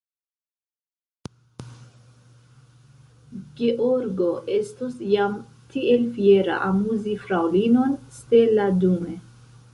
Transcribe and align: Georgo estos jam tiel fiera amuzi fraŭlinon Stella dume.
Georgo 3.59 4.31
estos 4.57 4.97
jam 5.11 5.37
tiel 5.75 6.09
fiera 6.17 6.59
amuzi 6.71 7.17
fraŭlinon 7.27 7.97
Stella 8.19 8.69
dume. 8.87 9.17